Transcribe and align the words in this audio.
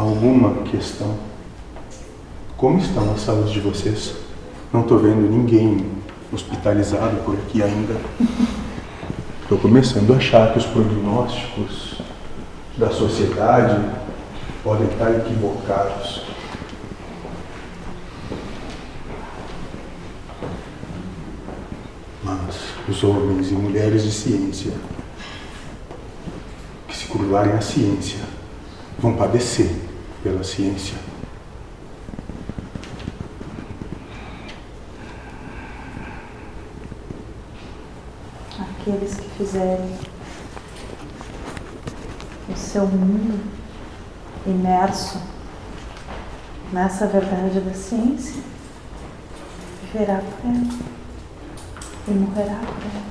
alguma 0.00 0.62
questão? 0.64 1.16
Como 2.56 2.78
estão 2.78 3.12
a 3.12 3.16
saúde 3.16 3.52
de 3.52 3.60
vocês? 3.60 4.14
Não 4.72 4.82
estou 4.82 4.98
vendo 4.98 5.28
ninguém 5.28 5.86
hospitalizado 6.32 7.16
por 7.24 7.34
aqui 7.34 7.62
ainda. 7.62 7.96
Estou 9.42 9.58
começando 9.58 10.12
a 10.12 10.16
achar 10.16 10.52
que 10.52 10.58
os 10.58 10.66
prognósticos 10.66 12.00
da 12.76 12.90
sociedade 12.90 13.80
podem 14.62 14.86
estar 14.88 15.10
equivocados. 15.10 16.22
Mas 22.22 22.56
os 22.88 23.02
homens 23.02 23.50
e 23.50 23.54
mulheres 23.54 24.02
de 24.02 24.12
ciência 24.12 24.72
que 26.86 26.96
se 26.96 27.06
curvarem 27.06 27.54
à 27.54 27.60
ciência 27.60 28.18
vão 28.98 29.14
padecer 29.14 29.87
pela 30.28 30.44
ciência. 30.44 30.94
Aqueles 38.60 39.14
que 39.14 39.28
fizerem 39.38 39.96
o 42.46 42.56
seu 42.56 42.86
mundo 42.86 43.42
imerso 44.46 45.18
nessa 46.72 47.06
verdade 47.06 47.60
da 47.60 47.72
ciência, 47.72 48.42
viverá 49.82 50.20
por 50.20 50.50
ela 50.50 50.68
e 52.06 52.10
morrerá 52.10 52.60
por 52.66 52.82
ela. 52.84 53.08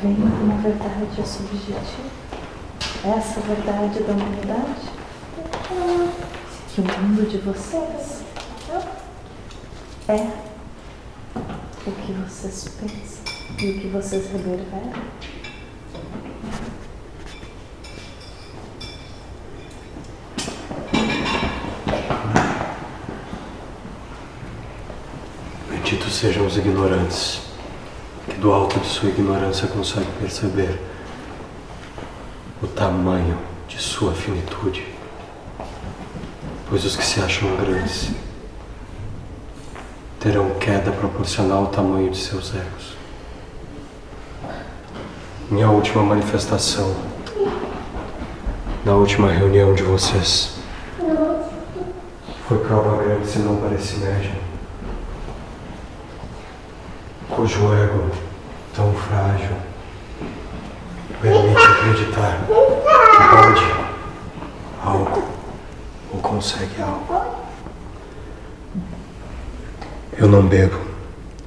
Com 0.00 0.08
uma 0.08 0.58
verdade 0.58 1.26
subjetiva, 1.26 2.17
essa 3.04 3.40
verdade 3.40 4.00
da 4.02 4.12
humanidade, 4.12 4.90
que 6.74 6.80
o 6.80 6.84
mundo 6.84 7.28
de 7.28 7.38
vocês 7.38 8.22
é 10.08 10.26
o 11.86 11.92
que 11.92 12.12
vocês 12.12 12.68
pensam 12.80 13.24
e 13.58 13.70
o 13.70 13.80
que 13.80 13.88
vocês 13.88 14.30
reverberam. 14.30 14.92
Benditos 25.70 26.14
sejam 26.14 26.46
os 26.46 26.56
ignorantes, 26.56 27.42
que 28.26 28.34
do 28.34 28.52
alto 28.52 28.78
de 28.80 28.86
sua 28.86 29.08
ignorância 29.08 29.68
conseguem 29.68 30.10
perceber 30.20 30.97
o 32.62 32.66
tamanho 32.66 33.38
de 33.68 33.78
sua 33.78 34.12
finitude. 34.12 34.84
Pois 36.68 36.84
os 36.84 36.96
que 36.96 37.04
se 37.04 37.20
acham 37.20 37.56
grandes 37.56 38.10
terão 40.18 40.50
queda 40.58 40.90
proporcional 40.90 41.58
ao 41.58 41.66
tamanho 41.68 42.10
de 42.10 42.18
seus 42.18 42.54
egos. 42.54 42.96
Minha 45.48 45.70
última 45.70 46.02
manifestação, 46.02 46.94
na 48.84 48.92
última 48.92 49.30
reunião 49.30 49.74
de 49.74 49.82
vocês, 49.82 50.58
foi 52.48 52.58
prova 52.58 53.02
grande 53.02 53.26
se 53.26 53.38
não 53.38 53.56
para 53.56 53.74
esse 53.74 53.96
médium, 53.98 54.34
cujo 57.30 57.72
ego 57.72 58.10
tão 58.74 58.92
frágil 58.94 59.67
permite 61.14 61.60
acreditar 61.60 62.38
que 62.46 63.22
pode 63.36 63.64
algo 64.84 65.22
ou 66.12 66.20
consegue 66.20 66.80
algo. 66.80 67.38
Eu 70.16 70.28
não 70.28 70.42
bebo, 70.42 70.78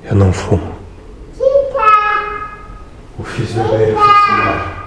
eu 0.04 0.16
não 0.16 0.32
fumo. 0.32 0.76
O 3.20 3.24
fiz 3.24 3.52
beber 3.54 3.90
e 3.90 3.96
fumar. 3.96 4.82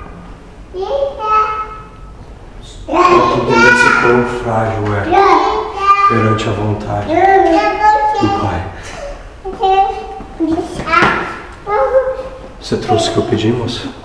Que 2.85 3.41
entendesse 3.41 3.89
quão 4.01 4.25
frágil 4.43 4.95
é 4.95 5.05
perante 6.09 6.49
a 6.49 6.53
vontade 6.53 7.09
do 8.21 8.29
Pai. 8.41 8.61
Você 12.61 12.77
trouxe 12.79 13.11
o 13.11 13.13
que 13.13 13.19
eu 13.19 13.25
pedi, 13.25 13.53
moça? 13.53 14.04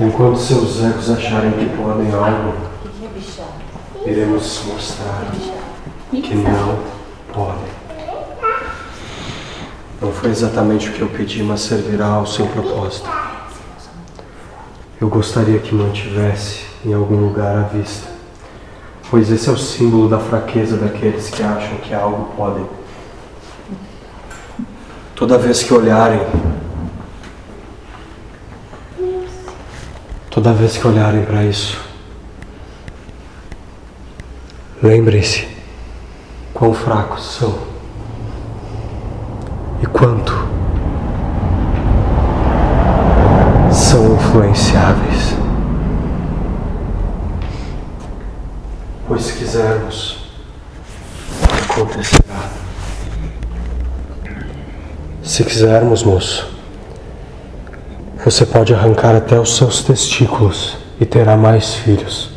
Enquanto 0.00 0.38
seus 0.38 0.82
ecos 0.82 1.08
acharem 1.08 1.52
que 1.52 1.66
podem 1.76 2.12
algo, 2.12 2.54
iremos 4.04 4.62
mostrar 4.66 5.30
que 6.10 6.34
não 6.34 6.78
podem. 7.32 7.74
Não 10.02 10.10
foi 10.12 10.30
exatamente 10.30 10.88
o 10.88 10.92
que 10.92 11.00
eu 11.00 11.08
pedi, 11.08 11.42
mas 11.44 11.60
servirá 11.60 12.06
ao 12.06 12.26
seu 12.26 12.46
propósito. 12.48 13.08
Eu 15.00 15.08
gostaria 15.08 15.60
que 15.60 15.72
mantivesse 15.74 16.66
em 16.84 16.92
algum 16.92 17.16
lugar 17.16 17.56
à 17.56 17.62
vista, 17.62 18.08
pois 19.10 19.30
esse 19.30 19.48
é 19.48 19.52
o 19.52 19.56
símbolo 19.56 20.08
da 20.08 20.18
fraqueza 20.18 20.76
daqueles 20.76 21.30
que 21.30 21.42
acham 21.42 21.76
que 21.78 21.94
algo 21.94 22.32
podem. 22.36 22.66
Toda 25.14 25.38
vez 25.38 25.62
que 25.62 25.72
olharem, 25.72 26.20
toda 30.34 30.52
vez 30.52 30.76
que 30.76 30.84
olharem 30.84 31.24
para 31.24 31.44
isso, 31.44 31.80
lembrem-se 34.82 35.46
quão 36.52 36.74
fracos 36.74 37.36
são 37.36 37.56
e 39.80 39.86
quanto 39.86 40.32
são 43.72 44.16
influenciáveis. 44.16 45.36
Pois 49.06 49.22
se 49.22 49.32
quisermos, 49.34 50.18
acontecerá. 51.62 52.50
Se 55.22 55.44
quisermos, 55.44 56.02
moço, 56.02 56.53
você 58.24 58.46
pode 58.46 58.72
arrancar 58.72 59.14
até 59.14 59.38
os 59.38 59.54
seus 59.54 59.84
testículos 59.84 60.78
e 60.98 61.04
terá 61.04 61.36
mais 61.36 61.74
filhos. 61.74 62.30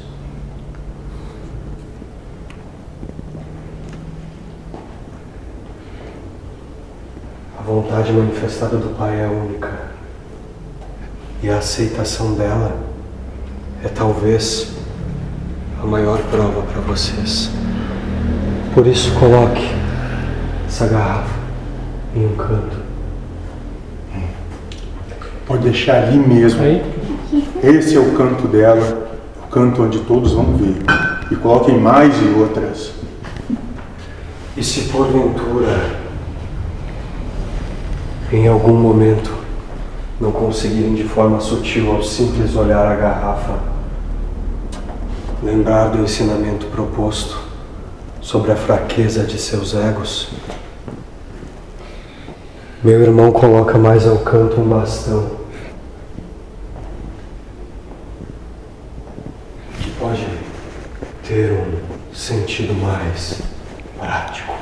A 7.58 7.62
vontade 7.62 8.12
manifestada 8.12 8.76
do 8.76 8.98
Pai 8.98 9.22
é 9.22 9.28
única. 9.28 9.88
E 11.42 11.50
a 11.50 11.60
aceitação 11.60 12.34
dela 12.34 12.76
é 13.82 13.88
talvez 13.88 14.74
a 15.82 15.86
maior 15.86 16.20
prova 16.30 16.64
para 16.64 16.82
vocês. 16.82 17.50
Por 18.74 18.86
isso, 18.86 19.14
coloque 19.18 19.70
essa 20.68 20.86
garrafa 20.86 21.40
em 22.14 22.26
um 22.26 22.36
canto. 22.36 22.77
Pode 25.48 25.64
deixar 25.64 26.04
ali 26.04 26.18
mesmo. 26.18 26.62
Esse 27.64 27.96
é 27.96 28.00
o 28.00 28.14
canto 28.16 28.48
dela, 28.48 29.08
o 29.46 29.48
canto 29.48 29.84
onde 29.84 30.00
todos 30.00 30.34
vão 30.34 30.58
ver. 30.58 30.76
E 31.32 31.36
coloquem 31.36 31.80
mais 31.80 32.14
e 32.22 32.28
outras. 32.38 32.92
E 34.58 34.64
se 34.64 34.90
porventura, 34.90 35.98
em 38.32 38.48
algum 38.48 38.74
momento, 38.74 39.32
não 40.20 40.32
conseguirem 40.32 40.96
de 40.96 41.04
forma 41.04 41.40
sutil, 41.40 41.92
ao 41.92 42.04
simples 42.04 42.56
olhar 42.56 42.86
a 42.86 42.96
garrafa, 42.96 43.60
lembrar 45.44 45.90
do 45.90 46.04
ensinamento 46.04 46.66
proposto 46.68 47.38
sobre 48.20 48.52
a 48.52 48.56
fraqueza 48.56 49.24
de 49.24 49.38
seus 49.38 49.74
egos, 49.74 50.30
meu 52.88 53.02
irmão 53.02 53.34
coloca 53.34 53.78
mais 53.78 54.08
ao 54.08 54.20
canto 54.20 54.62
um 54.62 54.70
bastão 54.70 55.30
que 59.78 59.92
pode 60.00 60.26
ter 61.28 61.52
um 61.52 62.16
sentido 62.16 62.74
mais 62.74 63.42
prático. 64.00 64.56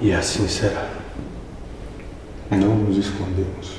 E 0.00 0.12
assim 0.12 0.48
será. 0.48 0.88
Não 2.50 2.74
nos 2.74 2.96
escondemos. 2.96 3.78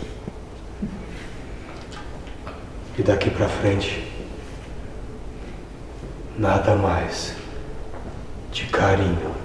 E 2.97 3.03
daqui 3.03 3.29
para 3.29 3.49
frente, 3.49 4.18
nada 6.39 6.73
mais 6.75 7.35
carinho. 8.67 9.35